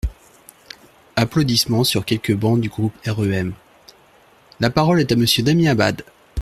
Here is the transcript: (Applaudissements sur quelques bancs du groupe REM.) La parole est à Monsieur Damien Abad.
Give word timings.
(Applaudissements 1.15 1.83
sur 1.83 2.05
quelques 2.05 2.33
bancs 2.33 2.59
du 2.59 2.69
groupe 2.69 2.95
REM.) 3.05 3.53
La 4.59 4.71
parole 4.71 4.99
est 4.99 5.11
à 5.11 5.15
Monsieur 5.15 5.43
Damien 5.43 5.69
Abad. 5.69 6.03